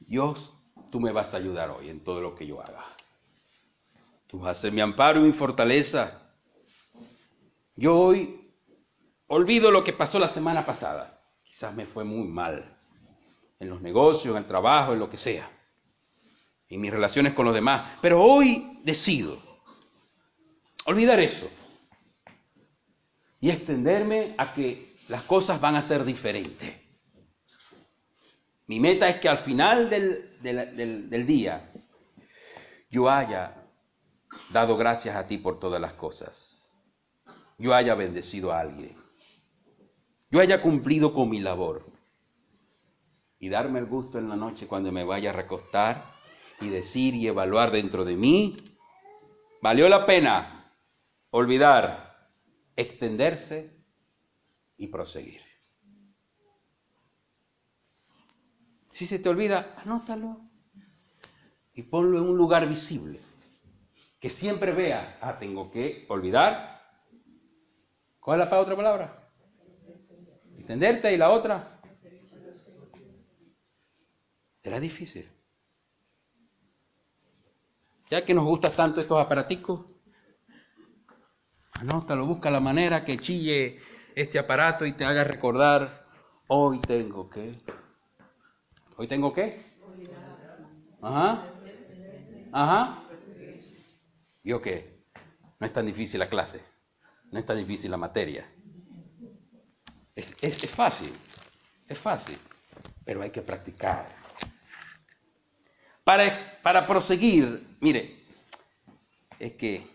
[0.00, 0.52] Dios,
[0.90, 2.84] tú me vas a ayudar hoy en todo lo que yo haga.
[4.26, 6.34] Tú vas a ser mi amparo y mi fortaleza.
[7.74, 8.45] Yo hoy
[9.28, 11.20] olvido lo que pasó la semana pasada.
[11.42, 12.76] Quizás me fue muy mal
[13.58, 15.50] en los negocios, en el trabajo, en lo que sea,
[16.68, 17.90] en mis relaciones con los demás.
[18.02, 19.40] Pero hoy decido
[20.84, 21.48] olvidar eso
[23.40, 26.74] y extenderme a que las cosas van a ser diferentes.
[28.66, 31.72] Mi meta es que al final del, del día
[32.90, 33.62] yo haya
[34.50, 36.70] dado gracias a ti por todas las cosas,
[37.58, 38.94] yo haya bendecido a alguien,
[40.40, 41.84] haya cumplido con mi labor
[43.38, 46.14] y darme el gusto en la noche cuando me vaya a recostar
[46.60, 48.56] y decir y evaluar dentro de mí,
[49.60, 50.72] valió la pena
[51.30, 52.30] olvidar,
[52.76, 53.76] extenderse
[54.78, 55.42] y proseguir.
[58.90, 60.40] Si se te olvida, anótalo
[61.74, 63.20] y ponlo en un lugar visible.
[64.18, 66.82] Que siempre vea, ah, tengo que olvidar.
[68.18, 69.25] ¿Cuál es la otra palabra?
[70.66, 71.80] Extenderte y la otra,
[74.64, 75.30] Será difícil.
[78.10, 79.82] Ya que nos gustan tanto estos aparaticos,
[81.74, 83.80] anótalo, busca la manera que chille
[84.16, 86.04] este aparato y te haga recordar,
[86.48, 87.56] hoy tengo que.
[88.96, 89.62] ¿Hoy tengo que?
[91.00, 91.46] Ajá.
[92.50, 93.04] Ajá.
[94.42, 95.00] ¿Yo qué?
[95.60, 96.60] No es tan difícil la clase,
[97.30, 98.50] no es tan difícil la materia.
[100.16, 101.12] Es, es, es fácil,
[101.88, 102.38] es fácil,
[103.04, 104.08] pero hay que practicar.
[106.02, 108.24] Para, para proseguir, mire,
[109.38, 109.86] es que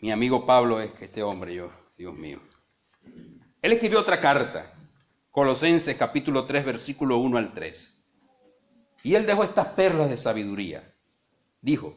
[0.00, 2.40] mi amigo Pablo es este hombre, yo, Dios mío.
[3.60, 4.72] Él escribió otra carta,
[5.30, 7.94] Colosenses capítulo 3, versículo 1 al 3.
[9.02, 10.94] Y él dejó estas perlas de sabiduría.
[11.60, 11.96] Dijo,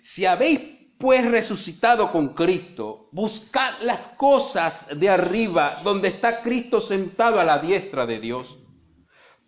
[0.00, 0.71] si habéis
[1.02, 7.58] pues resucitado con Cristo, buscad las cosas de arriba, donde está Cristo sentado a la
[7.58, 8.56] diestra de Dios.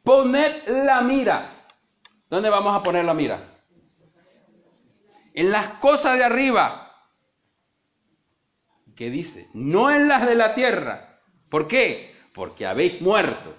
[0.03, 1.49] Poned la mira
[2.29, 3.63] ¿Dónde vamos a poner la mira?
[5.33, 6.93] En las cosas de arriba.
[8.97, 9.49] ¿Qué dice?
[9.55, 11.21] No en las de la tierra.
[11.49, 12.13] ¿Por qué?
[12.35, 13.55] Porque habéis muerto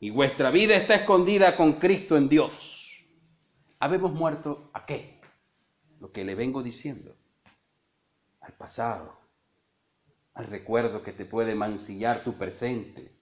[0.00, 3.04] y vuestra vida está escondida con Cristo en Dios.
[3.80, 5.15] ¿Habemos muerto a qué?
[6.00, 7.14] Lo que le vengo diciendo.
[8.40, 9.16] Al pasado,
[10.34, 13.12] al recuerdo que te puede mancillar tu presente,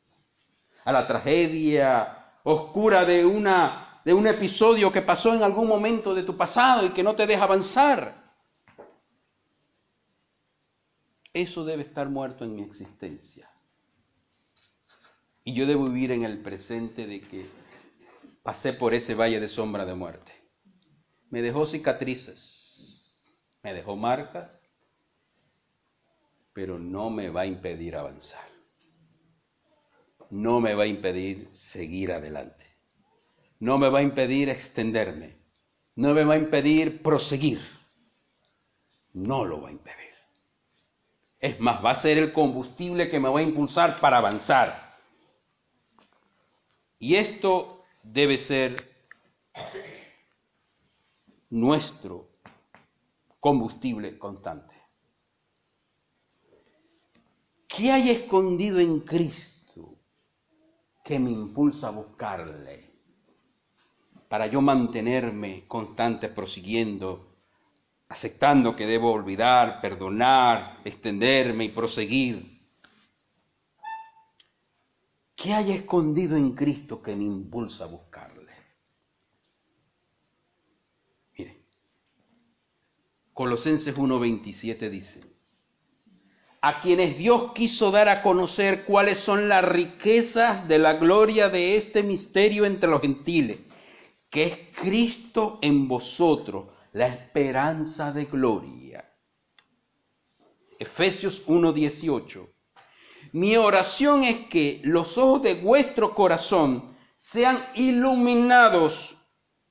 [0.84, 6.22] a la tragedia oscura de una de un episodio que pasó en algún momento de
[6.22, 8.22] tu pasado y que no te deja avanzar.
[11.32, 13.50] Eso debe estar muerto en mi existencia.
[15.42, 17.46] Y yo debo vivir en el presente de que
[18.42, 20.32] pasé por ese valle de sombra de muerte.
[21.30, 22.63] Me dejó cicatrices,
[23.64, 24.68] me dejó marcas,
[26.52, 28.46] pero no me va a impedir avanzar.
[30.30, 32.74] No me va a impedir seguir adelante
[33.64, 35.38] no me va a impedir extenderme,
[35.96, 37.60] no me va a impedir proseguir,
[39.14, 40.12] no lo va a impedir.
[41.40, 44.96] Es más, va a ser el combustible que me va a impulsar para avanzar.
[46.98, 48.76] Y esto debe ser
[51.48, 52.28] nuestro
[53.44, 54.74] combustible constante.
[57.68, 59.98] ¿Qué hay escondido en Cristo
[61.04, 62.94] que me impulsa a buscarle?
[64.34, 67.36] para yo mantenerme constante prosiguiendo,
[68.08, 72.36] aceptando que debo olvidar, perdonar, extenderme y proseguir.
[75.36, 78.52] ¿Qué hay escondido en Cristo que me impulsa a buscarle?
[81.38, 81.64] Mire,
[83.34, 85.20] Colosenses 1.27 dice,
[86.62, 91.76] a quienes Dios quiso dar a conocer cuáles son las riquezas de la gloria de
[91.76, 93.58] este misterio entre los gentiles
[94.34, 99.08] que es Cristo en vosotros, la esperanza de gloria.
[100.76, 102.48] Efesios 1:18.
[103.30, 109.13] Mi oración es que los ojos de vuestro corazón sean iluminados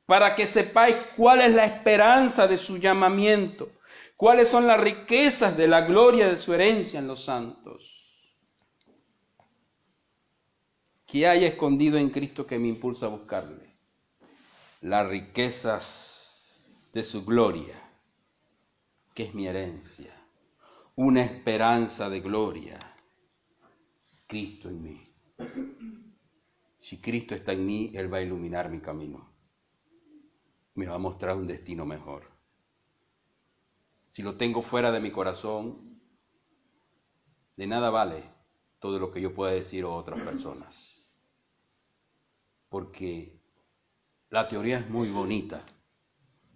[0.06, 3.72] para que sepáis cuál es la esperanza de su llamamiento,
[4.18, 7.89] cuáles son las riquezas de la gloria de su herencia en los santos.
[11.06, 13.74] ¿Qué hay escondido en Cristo que me impulsa a buscarle?
[14.84, 17.82] las riquezas de su gloria,
[19.14, 20.14] que es mi herencia,
[20.95, 22.78] una esperanza de gloria,
[24.28, 25.10] Cristo en mí.
[26.80, 29.32] Si Cristo está en mí, Él va a iluminar mi camino,
[30.76, 32.32] me va a mostrar un destino mejor.
[34.11, 35.99] Si lo tengo fuera de mi corazón,
[37.55, 38.24] de nada vale
[38.80, 41.28] todo lo que yo pueda decir a otras personas.
[42.69, 43.39] Porque
[44.30, 45.63] la teoría es muy bonita,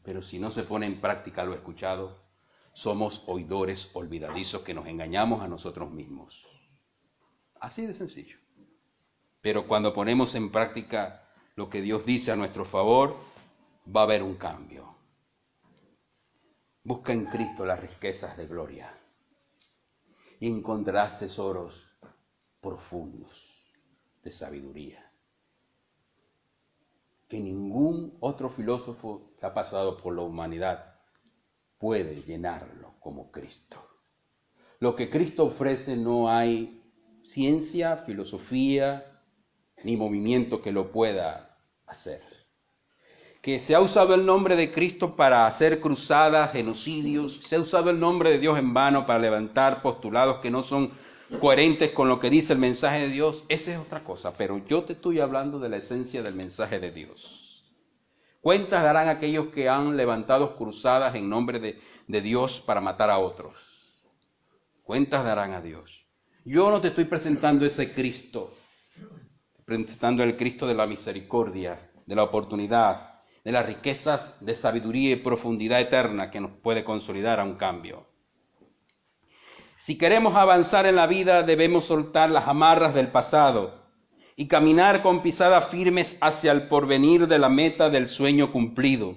[0.04, 2.28] pero si no se pone en práctica lo escuchado,
[2.74, 6.46] somos oidores olvidadizos que nos engañamos a nosotros mismos.
[7.60, 8.38] Así de sencillo.
[9.42, 11.24] Pero cuando ponemos en práctica
[11.56, 13.16] lo que Dios dice a nuestro favor,
[13.96, 14.96] va a haber un cambio.
[16.84, 18.92] Busca en Cristo las riquezas de gloria
[20.40, 21.86] y encontrarás tesoros
[22.60, 23.64] profundos
[24.24, 25.04] de sabiduría
[27.28, 30.96] que ningún otro filósofo que ha pasado por la humanidad
[31.78, 33.86] puede llenarlo como Cristo.
[34.80, 36.90] Lo que Cristo ofrece no hay
[37.22, 39.22] ciencia, filosofía
[39.84, 42.37] ni movimiento que lo pueda hacer
[43.48, 47.90] que se ha usado el nombre de Cristo para hacer cruzadas, genocidios, se ha usado
[47.90, 50.92] el nombre de Dios en vano para levantar postulados que no son
[51.40, 54.84] coherentes con lo que dice el mensaje de Dios, esa es otra cosa, pero yo
[54.84, 57.64] te estoy hablando de la esencia del mensaje de Dios.
[58.42, 64.04] Cuentas darán aquellos que han levantado cruzadas en nombre de, Dios para matar a otros.
[64.84, 66.06] Cuentas darán a Dios.
[66.44, 68.54] Yo no te estoy presentando ese Cristo,
[69.64, 73.17] presentando el Cristo de la misericordia, de la oportunidad,
[73.48, 78.06] de las riquezas de sabiduría y profundidad eterna que nos puede consolidar a un cambio.
[79.78, 83.86] Si queremos avanzar en la vida debemos soltar las amarras del pasado
[84.36, 89.16] y caminar con pisadas firmes hacia el porvenir de la meta del sueño cumplido.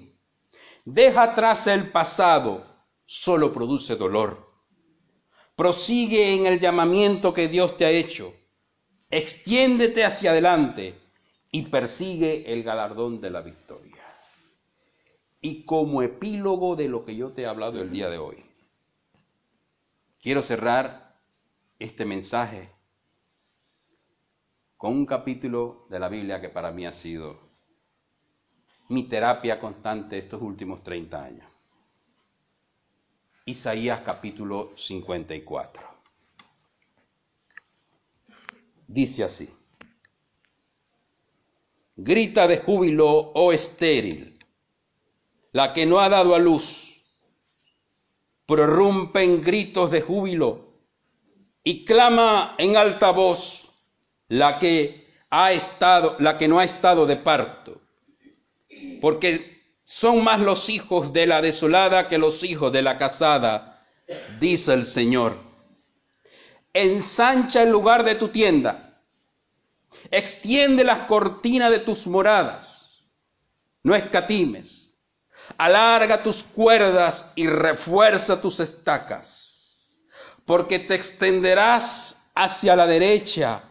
[0.84, 2.64] Deja atrás el pasado,
[3.04, 4.48] solo produce dolor.
[5.56, 8.32] Prosigue en el llamamiento que Dios te ha hecho.
[9.10, 10.94] Extiéndete hacia adelante
[11.50, 13.69] y persigue el galardón de la victoria
[15.40, 18.44] y como epílogo de lo que yo te he hablado el día de hoy.
[20.20, 21.18] Quiero cerrar
[21.78, 22.70] este mensaje
[24.76, 27.38] con un capítulo de la Biblia que para mí ha sido
[28.88, 31.46] mi terapia constante estos últimos 30 años.
[33.46, 35.82] Isaías capítulo 54.
[38.86, 39.48] Dice así,
[41.96, 44.39] grita de júbilo, oh estéril
[45.52, 47.02] la que no ha dado a luz,
[48.46, 50.74] prorrumpe en gritos de júbilo
[51.62, 53.68] y clama en alta voz
[54.28, 57.80] la que ha estado, la que no ha estado de parto,
[59.00, 63.86] porque son más los hijos de la desolada que los hijos de la casada,
[64.40, 65.38] dice el Señor.
[66.72, 69.00] Ensancha el lugar de tu tienda,
[70.12, 73.04] extiende las cortinas de tus moradas,
[73.82, 74.89] no escatimes
[75.58, 79.98] alarga tus cuerdas y refuerza tus estacas,
[80.44, 83.62] porque te extenderás hacia la derecha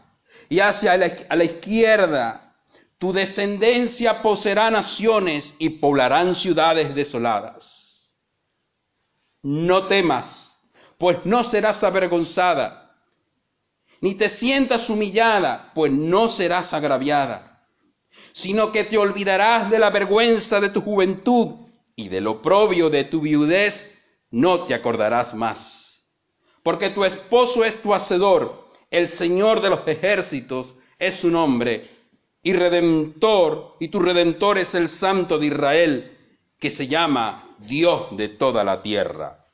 [0.50, 2.56] y hacia la, a la izquierda.
[2.98, 8.14] Tu descendencia poseerá naciones y poblarán ciudades desoladas.
[9.42, 10.60] No temas,
[10.98, 12.94] pues no serás avergonzada,
[14.02, 17.66] ni te sientas humillada, pues no serás agraviada,
[18.34, 21.69] sino que te olvidarás de la vergüenza de tu juventud
[22.00, 24.00] y del oprobio de tu viudez
[24.32, 26.06] no te acordarás más.
[26.64, 31.90] Porque tu esposo es tu hacedor, el Señor de los ejércitos es su nombre,
[32.42, 36.18] y redentor, y tu redentor es el Santo de Israel,
[36.58, 39.46] que se llama Dios de toda la tierra.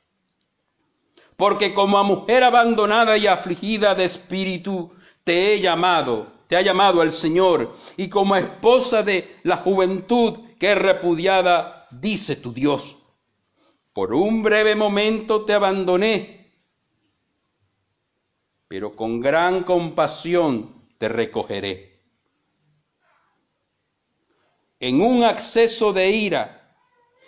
[1.36, 4.92] Porque como a mujer abandonada y afligida de espíritu,
[5.24, 10.72] te he llamado, te ha llamado el Señor, y como esposa de la juventud que
[10.72, 12.96] es repudiada dice tu Dios,
[13.92, 16.52] por un breve momento te abandoné,
[18.68, 22.02] pero con gran compasión te recogeré.
[24.80, 26.76] En un acceso de ira,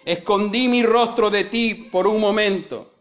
[0.05, 2.95] escondí mi rostro de ti por un momento,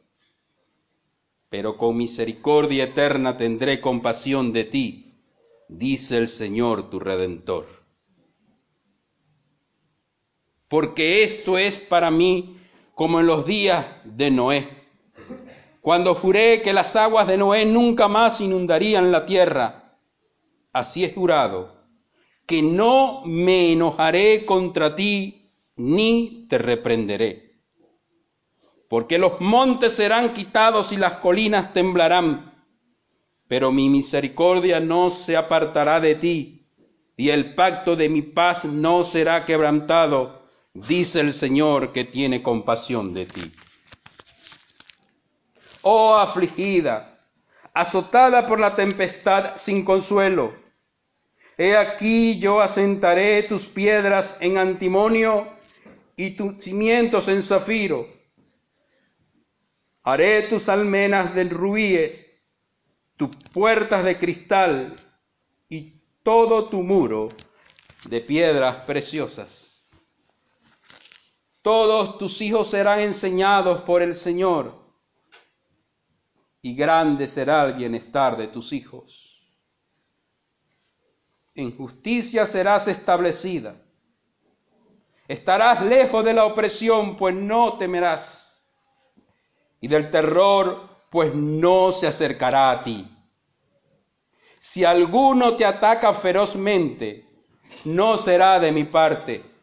[1.49, 5.21] pero con misericordia eterna tendré compasión de ti,
[5.67, 7.76] dice el Señor tu Redentor
[10.67, 12.57] porque esto es para mí
[12.93, 14.67] como en los días de Noé,
[15.81, 19.95] cuando juré que las aguas de Noé nunca más inundarían la tierra.
[20.73, 21.77] Así es jurado,
[22.45, 27.61] que no me enojaré contra ti ni te reprenderé.
[28.89, 32.65] Porque los montes serán quitados y las colinas temblarán,
[33.47, 36.67] pero mi misericordia no se apartará de ti,
[37.15, 40.36] y el pacto de mi paz no será quebrantado,
[40.85, 43.51] dice el Señor que tiene compasión de ti.
[45.81, 47.19] Oh afligida,
[47.73, 50.53] azotada por la tempestad sin consuelo,
[51.57, 55.47] he aquí yo asentaré tus piedras en antimonio
[56.15, 58.07] y tus cimientos en zafiro.
[60.03, 62.27] Haré tus almenas de rubíes,
[63.15, 64.95] tus puertas de cristal
[65.69, 67.29] y todo tu muro
[68.09, 69.66] de piedras preciosas.
[71.67, 74.73] Todos tus hijos serán enseñados por el Señor,
[76.61, 79.45] y grande será el bienestar de tus hijos.
[81.55, 83.83] En justicia serás establecida
[85.27, 88.65] Estarás lejos de la opresión, pues no temerás.
[89.81, 93.13] Y del terror, pues no se acercará a ti.
[94.61, 97.27] Si alguno te ataca ferozmente,
[97.83, 99.56] no será de mi parte.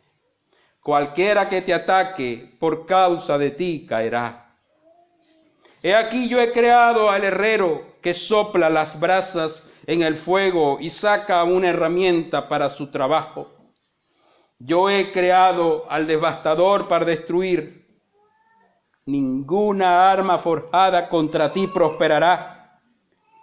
[0.84, 4.54] Cualquiera que te ataque por causa de ti caerá.
[5.82, 10.90] He aquí yo he creado al herrero que sopla las brasas en el fuego y
[10.90, 13.50] saca una herramienta para su trabajo
[14.58, 17.84] yo he creado al devastador para destruir.
[19.06, 22.80] Ninguna arma forjada contra ti prosperará,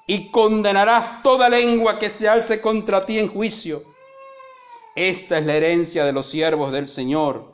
[0.07, 3.83] y condenarás toda lengua que se alce contra ti en juicio.
[4.95, 7.51] Esta es la herencia de los siervos del Señor,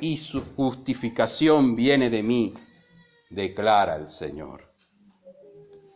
[0.00, 2.54] y su justificación viene de mí,
[3.30, 4.72] declara el Señor.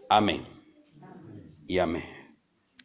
[0.09, 0.45] Amén.
[1.67, 2.22] Y amén.